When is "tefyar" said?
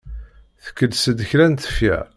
1.55-2.07